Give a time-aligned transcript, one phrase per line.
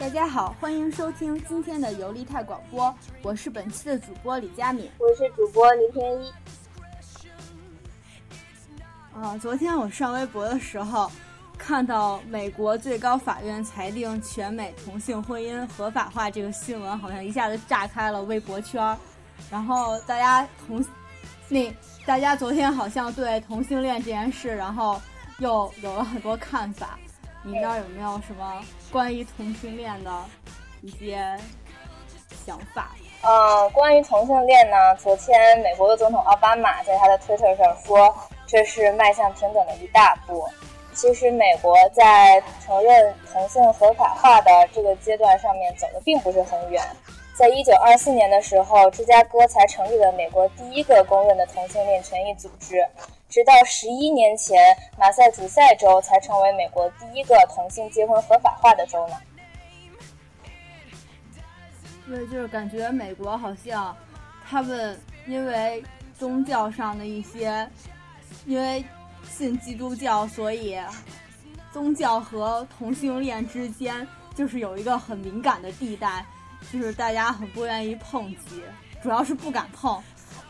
[0.00, 6.32] 大家好，欢迎收听今天的游利泰广播，我是本期的主播李佳敏，我是主播林天一。
[9.14, 11.12] 啊，昨天我上微博的时候，
[11.58, 18.96] 看到美国最高法院裁定全美同性婚姻合法化这个新闻，好像一下子炸开了微博圈儿。
[19.50, 20.82] 然后大家同
[21.50, 21.70] 那
[22.06, 24.98] 大家昨天好像对同性恋这件事，然后
[25.40, 26.98] 又有了很多看法。
[27.42, 28.62] 你那儿有没有什么
[28.92, 30.10] 关于同性恋的
[30.82, 31.38] 一些
[32.44, 32.90] 想法？
[33.22, 38.14] 呃，关于同性恋呢，昨天美国的总统奥巴马在他的推特上说，
[38.46, 40.46] 这是迈向平等的一大步。
[40.92, 46.82] 其实，美国在承认同性合法化的这个阶段上面走的并不是很远。
[47.34, 52.86] 在一九二四年的时候，芝加哥才成立了美国第一个公认的同性恋权益组织。
[53.30, 59.14] 直到十一年前，马萨诸塞州才成为美国第一个同性结婚合法化的州呢。
[62.08, 63.96] 对，就是感觉美国好像
[64.44, 65.80] 他们因为
[66.18, 67.70] 宗教上的一些，
[68.46, 68.84] 因为
[69.22, 70.76] 信基督教，所以
[71.72, 76.26] 宗教和同性恋之间就是有一个很敏感的地带，
[76.72, 78.64] 就是大家很不愿意碰及，
[79.00, 80.02] 主要是不敢碰。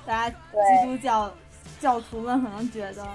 [0.07, 1.31] 大家基督教。
[1.81, 3.07] 教徒们可能觉得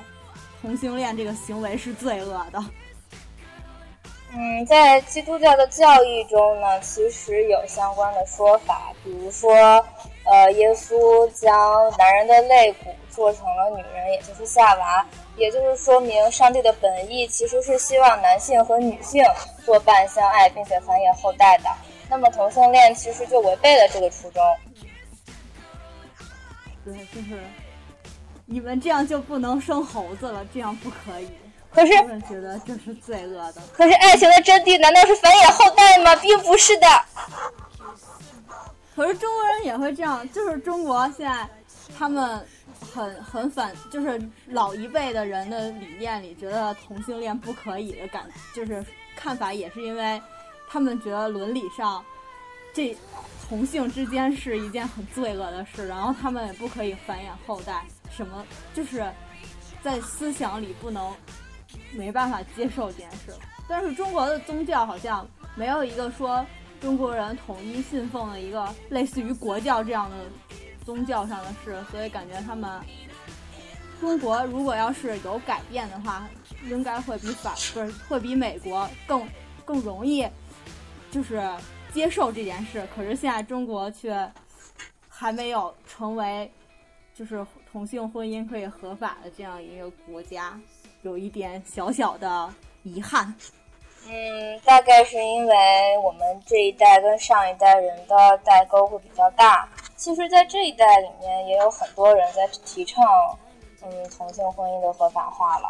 [0.61, 2.63] 同性恋这个行为是罪恶的。
[4.37, 9.53] 嗯，在基督教的教义中呢，其实有相关的说法，比如说，
[10.25, 15.05] 呃，耶稣将男人的肋骨做成了女人，也就是夏娃，
[15.37, 19.23] 也就是说明上帝的本意其实是希望男性和女性
[19.63, 21.69] 作伴相爱，并且繁衍后代的。
[22.09, 24.43] 那么同性恋其实就违背了这个初衷。
[26.83, 27.39] 对，就是。
[28.45, 31.27] 你们这样就不能生猴子了，这样不可以。
[31.71, 33.61] 可是他们觉得这是罪恶的。
[33.73, 36.15] 可是爱情的真谛难道是繁衍后代吗？
[36.15, 36.87] 并不是的。
[38.95, 41.49] 可是中国人也会这样，就是中国现在
[41.97, 42.45] 他们
[42.93, 48.85] 很很反，就是老一辈的人的理念里觉得同性恋不可以的感，就是
[49.15, 50.21] 看法也是因为
[50.69, 52.01] 他们觉得伦理上
[52.73, 52.95] 这
[53.49, 57.83] 同性之间是一件很罪恶的事，然后他们也不可以繁衍后代。
[58.11, 59.05] 什么就是
[59.83, 61.13] 在思想里不能
[61.93, 63.33] 没办法接受这件事，
[63.67, 66.45] 但是中国的宗教好像没有一个说
[66.79, 70.15] 中国人统一信奉的一个类似于国教这样的
[70.85, 72.81] 宗教上的事，所以感觉他们
[73.99, 76.27] 中国如果要是有改变的话，
[76.65, 79.27] 应该会比法不是会比美国更
[79.65, 80.27] 更容易
[81.11, 81.41] 就是
[81.93, 82.87] 接受这件事。
[82.95, 84.31] 可是现在中国却
[85.09, 86.51] 还没有成为。
[87.17, 87.41] 就是
[87.75, 90.57] 同性婚姻可以合法的这样一个国家，
[91.01, 92.49] 有一点小小的
[92.83, 93.35] 遗憾。
[94.07, 99.67] 嗯，大概是因为我们这一代跟上一代人的代沟会比较大。
[99.97, 103.03] 其实，在这一代里面，也有很多人在提倡，
[103.81, 105.67] 嗯，同性婚姻的合法化了。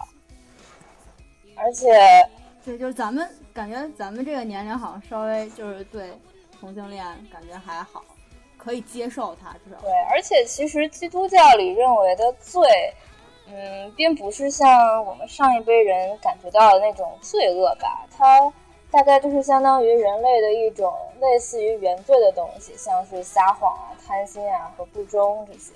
[1.56, 1.90] 而且，
[2.64, 6.12] 对，就是咱们感觉咱们这个年龄好像稍微就是对
[6.60, 8.04] 同性恋感觉还好。
[8.58, 9.92] 可以接受它，至少对。
[10.12, 12.94] 而且，其实基督教里认为的罪，
[13.48, 18.06] 嗯，并不是像我们上一辈人感觉到的那种罪恶吧？
[18.16, 18.52] 它
[18.92, 25.74] 大概就是相当于人类的一种类似于原罪的东西，像是撒谎啊、贪心啊和不忠这些。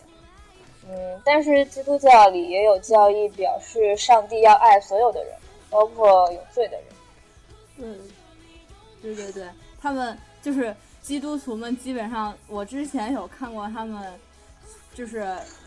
[0.88, 5.34] 嗯，但是基督教里也有教义表示，上帝要爱所有的人，
[5.70, 6.86] 包括有罪的人。
[7.78, 8.00] 嗯，
[9.02, 9.44] 对对对，
[9.80, 10.76] 他们就是。
[11.02, 14.14] 基督徒们基本上，我之前有看过他们，
[14.94, 15.20] 就是，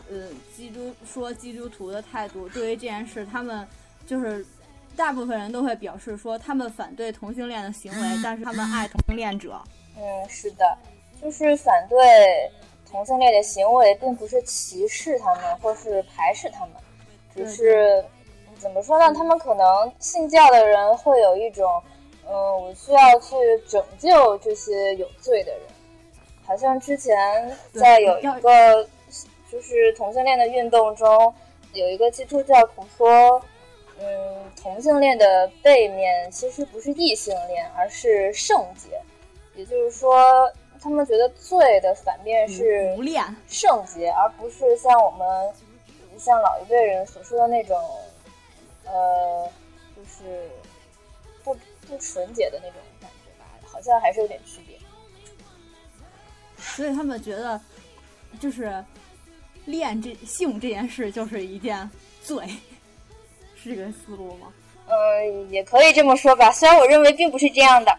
[0.09, 3.66] 呃，基督说基督徒的态度，对于这件事，他们
[4.06, 4.47] 就是
[4.94, 9.60] 大部分人都会表示说，他们反对同性恋的行为，但是他们爱同性恋者。
[9.97, 10.78] 嗯，是的，
[11.21, 11.99] 就是反对
[12.89, 16.75] 同性恋的行为，并不是歧视他们或是排斥他们，
[17.34, 18.04] 只是
[18.59, 19.13] 怎么说呢？
[19.15, 21.83] 他们可能信教的人会有一种。
[22.27, 23.34] 嗯，我需要去
[23.69, 25.63] 拯救这些有罪的人。
[26.45, 28.86] 好像之前在有一个
[29.51, 31.34] 就是同性恋的运动中，
[31.72, 33.41] 有一个基督教徒说，
[33.98, 39.01] 嗯，同性恋的背面其实不是异性恋，而是圣洁。
[39.54, 42.97] 也就是说，他们觉得罪的反面是
[43.47, 45.53] 圣洁，而不是像我们
[46.18, 47.78] 像老一辈人所说的那种，
[48.84, 49.48] 呃，
[49.95, 50.51] 就是。
[51.86, 54.78] 不纯洁的那种感觉吧，好像还是有点区别。
[56.58, 57.60] 所以他们觉得，
[58.40, 58.84] 就是
[59.64, 61.90] 恋这性这件事就是一件
[62.22, 62.46] 罪，
[63.56, 64.52] 是这个思路吗？
[64.86, 66.50] 嗯，也可以这么说吧。
[66.52, 67.98] 虽然我认为并不是这样的。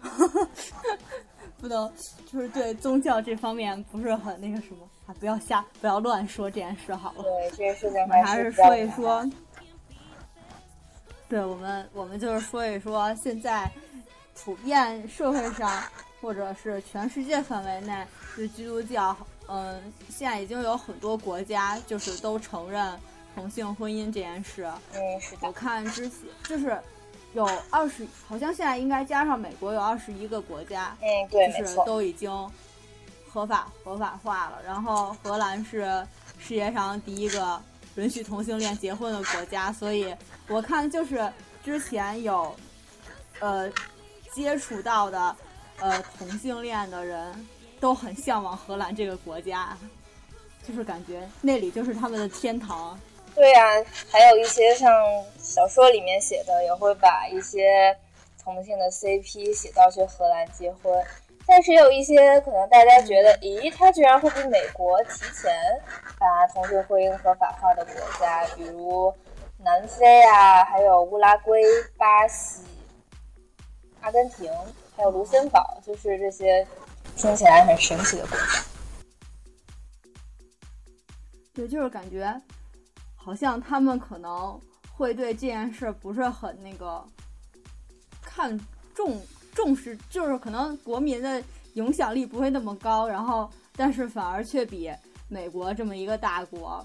[1.60, 1.92] 不能
[2.30, 7.22] 就是对宗教这方面不是很那个什么啊，不要瞎不要乱说这件事好了。
[7.22, 9.28] 对，这件事情还是说一说。
[11.28, 13.70] 对我们，我们就是说一说现在
[14.34, 15.82] 普遍社会上
[16.22, 19.14] 或者是全世界范围内就基督教，
[19.46, 22.98] 嗯，现在已经有很多国家就是都承认
[23.34, 24.66] 同性婚姻这件事。
[24.94, 25.46] 嗯，是的。
[25.46, 26.80] 我看之前就是
[27.34, 32.30] 有二十，好像现在应该加上美国有二十一个国家，嗯，对，就是都已经
[33.30, 34.62] 合法合法化了。
[34.64, 36.06] 然后荷兰是
[36.38, 37.60] 世界上第一个。
[37.98, 40.14] 允许同性恋结婚的国家，所以
[40.46, 41.30] 我看就是
[41.64, 42.54] 之前有，
[43.40, 43.68] 呃，
[44.32, 45.36] 接触到的，
[45.80, 47.46] 呃，同性恋的人
[47.80, 49.76] 都很向往荷兰这个国家，
[50.66, 52.96] 就是感觉那里就是他们的天堂。
[53.34, 54.92] 对呀，还有一些像
[55.36, 57.96] 小说里面写的，也会把一些
[58.42, 61.04] 同性的 CP 写到去荷兰结婚。
[61.44, 65.50] 但是有一些可能大家觉得，咦，他居然会比美国提前
[66.18, 69.14] 把同性婚姻合法化的国家，比如
[69.58, 71.62] 南非啊，还有乌拉圭、
[71.96, 72.62] 巴西、
[74.00, 74.52] 阿根廷，
[74.96, 76.66] 还有卢森堡，就是这些
[77.16, 78.64] 听起来很神奇的国家。
[81.54, 82.40] 对，就是感觉
[83.16, 84.60] 好像他们可能
[84.96, 87.04] 会对这件事不是很那个
[88.22, 88.58] 看
[88.94, 89.20] 重。
[89.54, 91.42] 重视就是可能国民的
[91.74, 94.88] 影响力不会那么高，然后但是反而却比
[95.28, 96.84] 美国这么一个大国，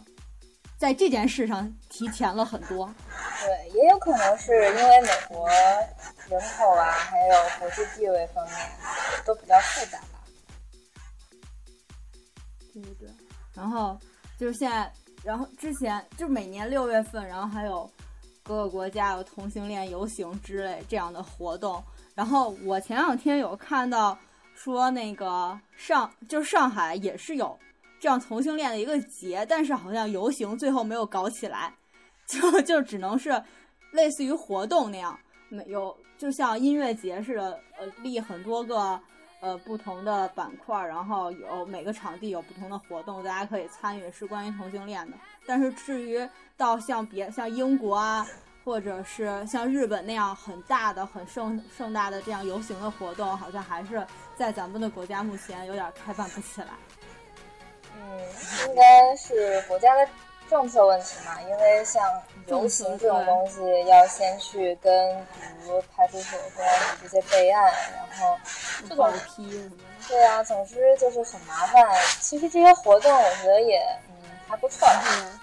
[0.77, 2.93] 在这件事上提前了很多。
[3.41, 8.55] 对，也有可能是因为美国人口啊，还有国际地位方面
[9.25, 10.23] 都比较复杂吧。
[12.73, 13.09] 对对对。
[13.53, 13.97] 然后
[14.37, 14.91] 就是现在，
[15.23, 17.89] 然后之前就每年六月份，然后还有
[18.41, 21.81] 各个国家有同性恋游行之类这样的活动。
[22.15, 24.17] 然后我前两天有看到
[24.55, 27.57] 说那个上就是上海也是有
[28.03, 31.73] 这样同性恋的一个节，但是好像游行最后没有搞起来，
[32.27, 33.41] 就就只能是
[33.91, 35.17] 类似于活动那样，
[35.47, 38.99] 没有就像音乐节似的，呃，立很多个
[39.39, 45.15] 呃不同的板块，然后有每个场地有不同的活动，大家可以参与，是关于同性恋的。
[45.45, 46.19] 但是至于
[46.57, 48.27] 到像别像英国啊。
[48.65, 54.07] 或者是像日本那样很大的、很盛盛大的这样游行的活动，好像还是
[54.37, 56.69] 在咱们的国家目前有点开办不起来。
[58.03, 60.07] 嗯，应该是国家的
[60.49, 62.03] 政策问题嘛，因为像
[62.47, 67.63] 游行这种东西，要先去跟比如派出所、公安局这些备案，
[67.95, 68.37] 然后
[68.87, 69.71] 这种批？
[70.07, 71.83] 对啊，总之就是很麻烦。
[72.19, 73.81] 其实这些活动，我觉得也。
[74.45, 74.87] 还不错，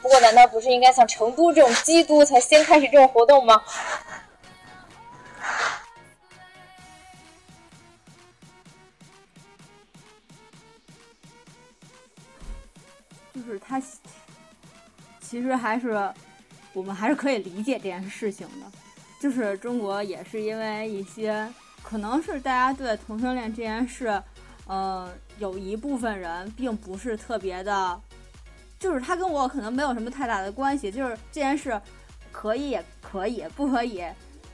[0.00, 3.60] 不过难道不是应该像成都这种基督才先开始这种活动吗？
[13.40, 13.80] 就是他，
[15.20, 16.12] 其实还是
[16.72, 18.66] 我们还是可以理解这件事情的。
[19.20, 21.48] 就是中国也是因为一些，
[21.82, 24.22] 可能是大家对同性恋这件事，
[24.66, 28.00] 呃，有一部分人并不是特别的。
[28.78, 31.78] 就是他跟我可能没有什么太大的关系，就是这件事
[32.32, 34.02] 可以也可以，不可以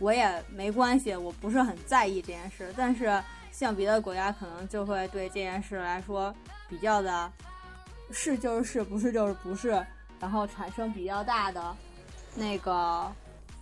[0.00, 2.74] 我也没关系，我不是很在意这件事。
[2.76, 6.34] 但是像别的国家可能就会对这件事来说
[6.68, 7.32] 比较的，
[8.10, 9.84] 是就是是，不是就是不是，
[10.20, 11.76] 然后产生比较大的
[12.34, 13.10] 那个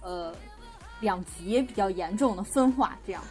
[0.01, 0.35] 呃
[1.01, 3.23] 两极比较严重的分化，这样。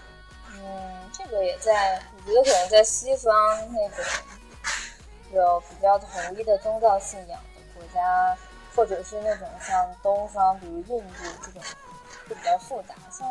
[0.56, 3.34] 嗯，这个也在，我觉得可能在西方
[3.72, 3.98] 那种。
[5.34, 8.38] 有比较统一的宗教信仰的国家，
[8.76, 11.62] 或者是那种像东方，比如印度这种，
[12.30, 12.94] 就比较复杂。
[13.10, 13.28] 像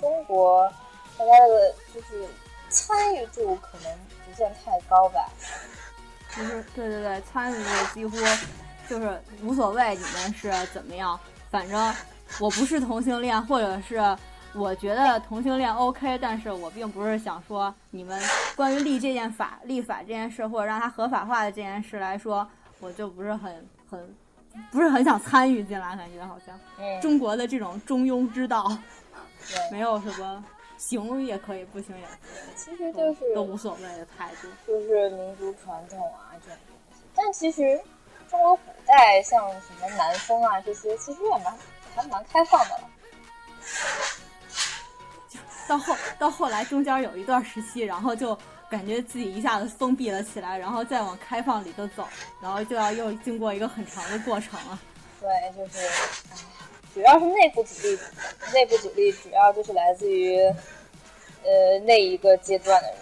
[0.00, 0.68] 中国，
[1.16, 2.26] 大家的就是
[2.70, 5.30] 参与度可能不算太高吧。
[6.36, 8.16] 就是对对对，参与度几乎
[8.88, 11.18] 就是无所谓，你们是怎么样，
[11.50, 11.94] 反正
[12.40, 14.16] 我不是同性恋，或者是。
[14.56, 18.22] 我觉得同性恋 OK，但是我并不是想说你们
[18.54, 22.48] 关于立这件法、立法这件事，或者让它合法化的这件事来说，
[22.78, 24.14] 我就不是很很
[24.70, 26.56] 不是很想参与进来，感觉好像
[27.00, 28.70] 中国的这种中庸之道，
[29.72, 30.44] 没有什么
[30.76, 37.02] 行也可以，不行也可以，其实就是都无所谓的态度，就是民族传统啊这种东西。
[37.14, 37.80] 但其实
[38.28, 41.56] 中国古代像什么南风啊这些，其实也蛮
[41.94, 42.90] 还蛮开放的了。
[45.66, 48.36] 到后到后来，中间有一段时期，然后就
[48.68, 52.06] 感觉自己一下子封闭了起来，然后再往开放里头走，
[52.42, 54.78] 然后就要又经过一个很长的过程了。
[55.20, 55.88] 对，就是，
[56.94, 57.98] 主要是内部阻力，
[58.52, 62.98] 内部阻力主要就是来自于呃那一个阶段的人。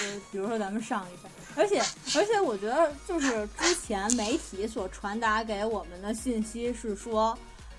[0.00, 1.78] 就比如说咱们上一辈，而且
[2.18, 7.38] 而且我觉得就是之前媒体所传达给我们的信息是说，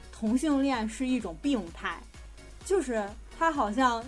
[0.09, 1.99] 同性恋是一种病态，
[2.63, 3.03] 就是
[3.37, 4.01] 他好像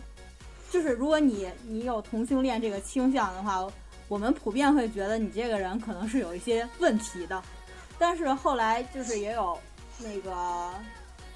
[0.72, 3.68] 就是如果你你有同性恋这个倾向的话，
[4.08, 7.44] 我们普遍会觉得你这个人可能是有一些问题的，
[7.98, 9.58] 但是后来就是也有
[10.00, 10.72] 那个。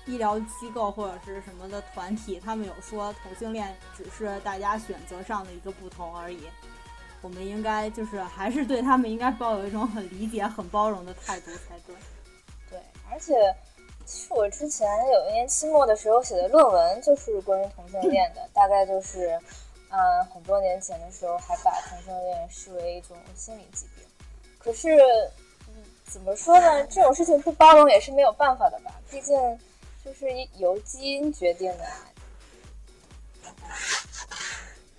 [0.06, 6.50] 医疗机构或者是什么的团体，他们有说同性恋只是大家选择上的一个不同而已。
[7.22, 11.96] 我们应该就是还是对他们应该抱有一种很理解、很包容的态度才对。
[12.72, 12.80] 对，
[13.12, 13.36] 而且
[14.04, 19.40] 其实我之前有一年期末的时候写的论文就是关于同性恋的，大概就是
[19.92, 24.04] 嗯很多年前的时候还把同性恋视为一种心理疾病。
[24.58, 24.90] 可是
[26.12, 26.84] 怎么说呢？
[26.88, 28.92] 这种事情不包容也是没有办法的吧？
[29.10, 29.36] 毕竟。
[30.02, 30.26] 就是
[30.56, 31.86] 由基因决定的，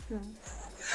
[0.07, 0.19] 对，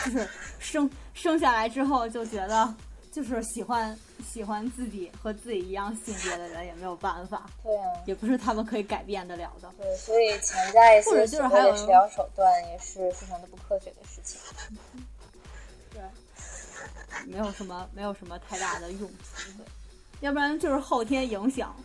[0.05, 0.29] 就 是
[0.59, 2.73] 生生下来之后就觉得，
[3.11, 3.97] 就是喜欢
[4.31, 9.69] 喜欢自己和自己一样性别的人也没有办法，对啊，也不是他们可以改变得了的。
[9.77, 11.27] 对，所以强加一些所谓的
[11.75, 14.39] 治疗手段也是非常的不科学的事情。
[15.91, 16.01] 对，
[17.25, 19.51] 没有什么没有什么太大的用处，
[20.21, 21.75] 要不然就是后天影响。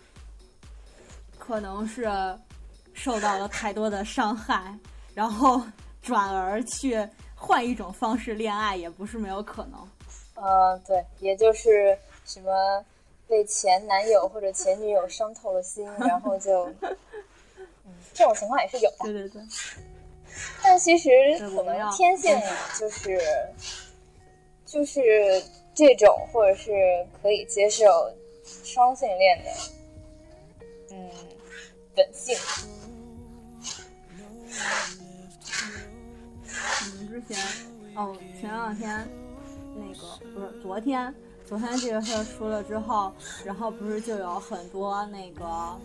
[1.38, 2.08] 可能是
[2.92, 4.78] 受到了太多的伤害，
[5.14, 5.60] 然后
[6.00, 6.96] 转而去
[7.34, 9.88] 换一种方式恋爱，也不是没有可能。
[10.36, 12.84] 嗯，对，也就是什么
[13.26, 17.66] 被前男友或者前女友伤透了心， 然后就，嗯，
[18.14, 18.96] 这种情况也是有的。
[19.00, 19.42] 对对对。
[20.62, 22.38] 但其实可能天性
[22.78, 23.20] 就是
[24.64, 25.42] 就是
[25.80, 27.86] 这种，或者是可以接受
[28.44, 29.50] 双性恋的，
[30.90, 31.10] 嗯。
[31.96, 32.36] 本性。
[36.82, 37.36] 我们之前
[37.96, 39.08] 哦，前两天
[39.74, 41.12] 那个不是昨天，
[41.44, 43.12] 昨天这个事儿出了之后，
[43.44, 45.76] 然后不是就有很多那个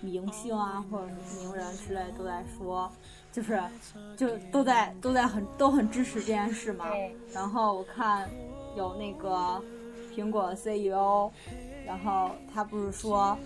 [0.00, 2.90] 明星啊，或者是名人之类都在说，
[3.30, 3.62] 就是
[4.16, 6.86] 就都在都在很都很支持这件事嘛。
[7.32, 8.28] 然后我看
[8.76, 9.62] 有那个
[10.14, 11.30] 苹果 CEO，
[11.86, 13.36] 然后他不是说。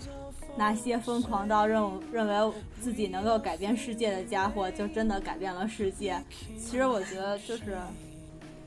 [0.57, 6.17] 那些疯狂到认认为自己能够改变世界的家伙，就真的改变了世界。
[6.57, 7.77] 其实我觉得，就是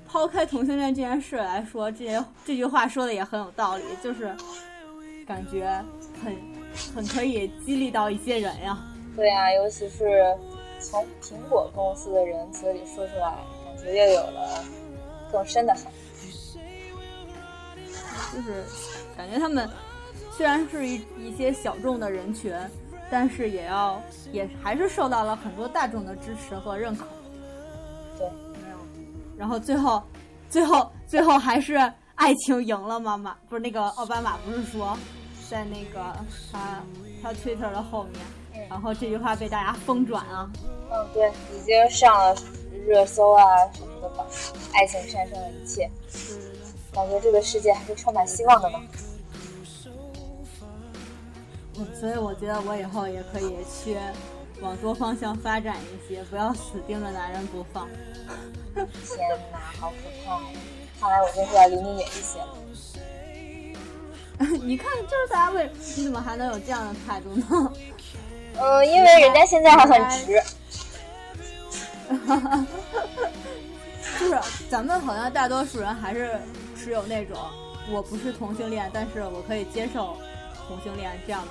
[0.06, 4.36] 抛开同性恋这件事来说，这些这句话说的也很有道理，就是
[5.26, 5.82] 感觉
[6.22, 6.36] 很
[6.94, 8.78] 很可以激励到一些人呀。
[9.16, 10.36] 对呀，尤其是
[10.80, 13.34] 从苹果公司的人嘴里说出来，
[13.64, 14.62] 感觉又有了
[15.32, 16.07] 更深的含义。
[18.34, 18.64] 就是
[19.16, 19.68] 感觉他们。
[20.36, 22.54] 虽然是一一些小众的人群，
[23.10, 27.04] 但是也要也还是受到了很多大众的支持和认可。
[28.16, 28.28] 对，
[28.62, 28.76] 没有。
[29.36, 30.00] 然后最后，
[30.48, 31.74] 最后，最后还是
[32.14, 33.16] 爱情赢了吗？
[33.16, 34.96] 马不是那个奥巴马不是说，
[35.50, 36.00] 在那个
[36.52, 36.80] 他
[37.20, 38.04] 他 Twitter 的后
[38.52, 40.48] 面，然后这句话被大家疯转啊。
[40.88, 42.36] 嗯，对，已经上了
[42.86, 44.24] 热搜啊什么的吧。
[44.72, 45.90] 爱情战胜了一切。
[46.12, 46.47] 对对对。
[46.92, 48.80] 感觉这个世界还是充满希望的嘛。
[51.98, 53.96] 所以我觉得我以后也可以去
[54.60, 57.88] 往多方向发展一些，不要死盯着男人不放。
[58.74, 58.84] 天
[59.52, 60.40] 哪，好可怕！
[61.00, 62.48] 看来我就是要离你远一些了。
[64.64, 67.72] 你看，就是大家为你怎么还能有这样的态度呢？
[68.60, 70.42] 嗯，因为人家现在还很直。
[72.26, 72.66] 哈哈，
[74.18, 76.40] 就是咱们好像大多数人还是
[76.88, 77.36] 持有那种
[77.92, 80.16] 我不是同性恋，但是我可以接受
[80.66, 81.48] 同性恋这样的。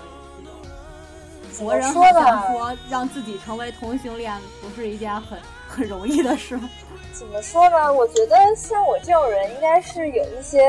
[1.59, 6.59] 国人好像说让自己成为同性恋不是一件很很容易的事。
[7.13, 7.93] 怎么说呢？
[7.93, 10.59] 我觉得像我这种人应该是有一些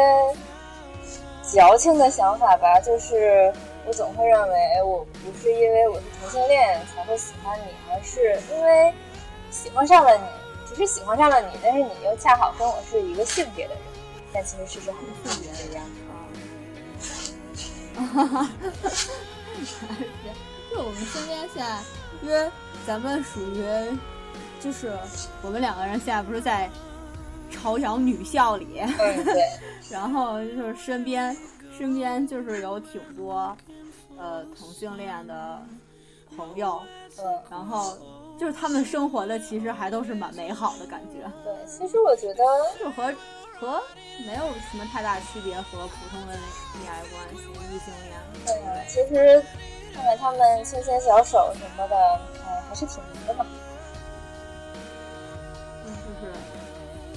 [1.42, 2.78] 矫情的想法吧。
[2.80, 3.50] 就是
[3.87, 8.92] 我总会认为我不是因为我是同性恋才会喜欢你，而是因为
[9.50, 10.25] 喜欢上了你，
[10.68, 13.82] 只是喜欢上了你，但是你又恰好跟我是一个性别的人。
[14.32, 16.12] 但其实事实上不是这样啊。
[17.94, 18.50] 哈哈哈哈哈。
[20.70, 21.80] 就我们身边现在，
[22.23, 22.50] 因为
[22.87, 23.64] 咱们属于，
[24.61, 24.92] 就是
[25.42, 26.70] 我们两个人现在不是在
[27.50, 28.66] 朝阳女校里，
[28.97, 29.42] 对，
[29.90, 31.35] 然后就是身边
[31.76, 33.56] 身边就是有挺多
[34.18, 35.61] 呃同性恋的
[36.37, 36.82] 朋友，
[37.16, 37.97] 对，然后
[38.38, 41.28] 就是他们生活的其实还都是蛮美好的感觉。
[41.42, 42.44] 对，其实我觉得
[42.78, 43.12] 就和
[43.61, 43.83] 和
[44.27, 46.33] 没有什么太大区别，和普通的
[46.81, 47.43] 恋爱关系
[47.75, 48.21] 异性恋。
[48.45, 49.45] 对，其实。
[49.91, 51.97] 看看他们牵牵小手什么的，
[52.47, 53.45] 哎，还是挺萌的嘛。
[55.85, 56.33] 嗯，就是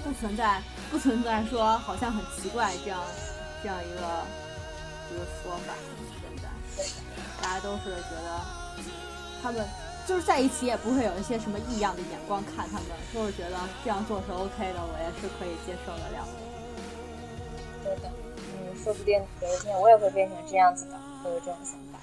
[0.04, 3.00] 不存在不存在说好像很奇怪这样
[3.62, 4.02] 这样一个
[5.12, 5.76] 一个说法。
[6.76, 6.90] 现在
[7.40, 8.42] 大家都是觉得
[9.44, 9.64] 他们
[10.12, 16.34] 就是在一起也不会有一些什么异样的眼光看他们，就是觉得这样做是 OK 的，我也是可以接受得了的。
[17.82, 22.00] 对的，嗯，说不定有一天我也会变成这样子的，会有这种想法。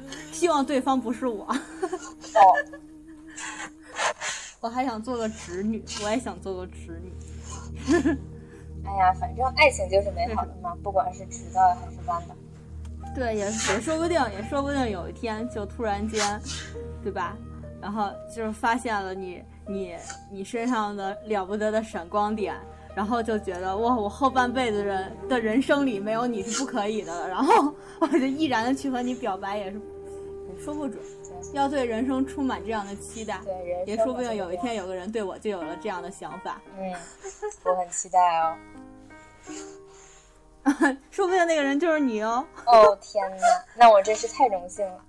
[0.32, 1.44] 希望对方不是我。
[1.44, 2.54] 哦，
[4.60, 7.12] 我还想做个直女，我也想做个直女。
[8.86, 12.34] 哎呀，反正爱情就是美好的嘛，不管是直的还是弯的。
[13.14, 16.40] 对，也也说不定，也说不定有一天就突然间，
[17.02, 17.36] 对吧？
[17.80, 19.94] 然后就是发现了你你
[20.30, 22.54] 你身上的了不得的闪光点，
[22.94, 29.80] 然后就觉得哇，我后半辈子人的人生里没有你是不可以的了，然后我就毅然的去和你表白，也是
[30.48, 30.98] 也说不准。
[31.52, 36.92] 要对人生充满这样的期待，对也说不定有一天有个人对我就有了这样的想法，嗯，
[37.64, 38.56] 我很期待哦。
[41.10, 42.44] 说不定那个人就是你哦。
[42.66, 43.46] 哦天哪，
[43.76, 45.00] 那我真是太荣幸了。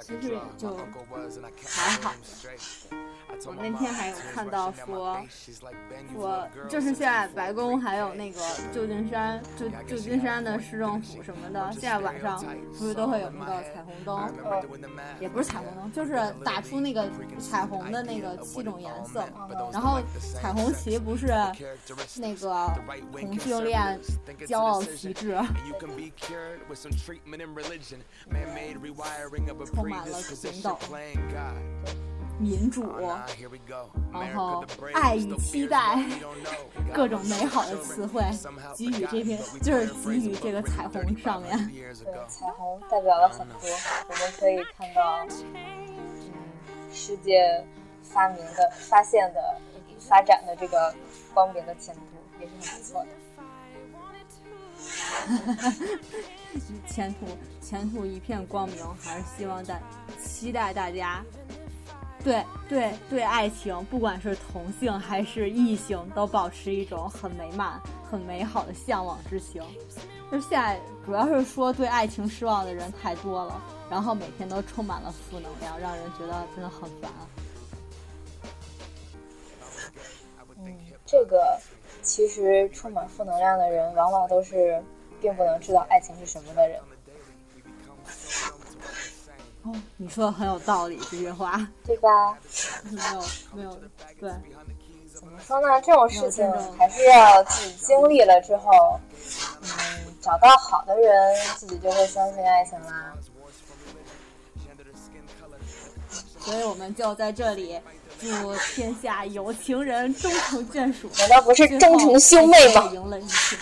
[0.00, 0.76] 其实也就
[1.64, 2.12] 还好。
[3.46, 5.20] 我那天还有看到说，
[6.14, 8.40] 我就是现在白宫还有那个
[8.72, 12.42] 旧金山，旧旧金山的市政府什么的，现在晚上
[12.78, 14.32] 不是都会有那个彩虹灯，
[15.20, 19.48] 也不是彩虹灯，就是打出那个彩虹的那个七种颜色嘛。
[19.72, 20.00] 然后
[20.40, 21.26] 彩虹旗不是
[22.16, 22.72] 那个
[23.20, 24.00] 同性恋
[24.46, 25.36] 骄傲旗帜。
[29.64, 30.76] 充满了平等。
[32.36, 32.82] 民主，
[34.12, 36.04] 然后爱与期待，
[36.92, 38.24] 各种美好的词汇
[38.76, 41.56] 给予这篇，就是给予这个彩虹上面。
[41.68, 41.94] 对，
[42.26, 43.70] 彩虹代表了很多，
[44.08, 45.86] 我们可以看到，嗯，
[46.92, 47.64] 世界
[48.02, 49.60] 发明的、发现的、
[50.00, 50.92] 发展的这个
[51.32, 52.00] 光明的前途
[52.40, 53.10] 也是很不错的。
[56.86, 57.26] 前途
[57.60, 59.80] 前途一片光明，还是希望大
[60.22, 61.24] 期待大家
[62.22, 69.62] 对对对爱情，不管是同性还是异性，都保持一种很美满、很美好的向往之情。
[70.32, 77.10] 就现在主要是说对爱情失望的人太多了，然后每天都充满了负能量，让人觉得真的很烦。
[80.56, 81.60] 嗯，这个
[82.02, 84.82] 其实充满负能量的人，往往都是
[85.24, 86.78] 并不能知道爱情是什么的人。
[89.62, 92.36] 哦，你说的很有道理，这句话对吧？
[92.92, 93.80] 没有没有
[94.20, 94.30] 对。
[95.14, 95.80] 怎么说呢？
[95.80, 99.00] 这种事情还是要自己经历了之后，
[99.62, 103.14] 嗯，找到好的人，自己就会相信爱情啦。
[106.38, 107.80] 所以我们就在这里
[108.20, 111.08] 祝天下有情人终成眷属。
[111.18, 112.90] 难道不是终成兄妹吗？
[112.92, 113.56] 赢了一切。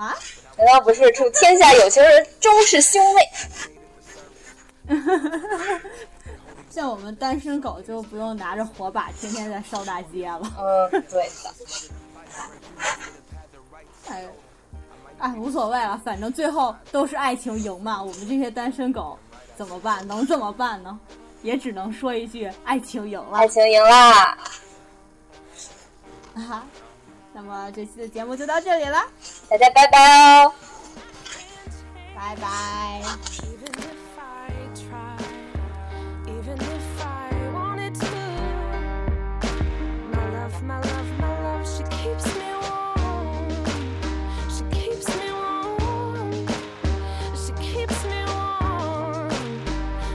[0.00, 0.16] 啊？
[0.56, 3.20] 难道不是祝天下有情人终是兄妹？
[6.70, 10.40] 像我们单身狗就不用拿着火把天天在烧大街了。
[10.58, 11.54] 嗯，对的。
[14.08, 14.28] 哎，
[15.18, 18.02] 哎，无所谓了，反正最后都是爱情赢嘛。
[18.02, 19.18] 我们这些单身狗
[19.56, 20.06] 怎么办？
[20.06, 20.98] 能怎么办呢？
[21.42, 23.38] 也只能说一句：爱情赢了。
[23.38, 23.90] 爱情赢了！
[26.34, 26.64] 啊，
[27.32, 28.98] 那么这期的节目就到这里了，
[29.48, 30.52] 大家拜拜哦。
[32.14, 33.02] 拜拜。
[33.44, 35.16] Even if I try,
[36.26, 38.06] even if I wanted to,
[40.12, 43.48] my love, my love, my love, she keeps me warm.
[44.50, 46.46] She keeps me warm.
[47.34, 49.30] She keeps me warm.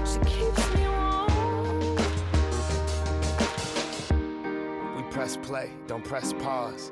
[0.05, 1.95] She keeps me warm.
[4.95, 6.91] We press play, don't press pause.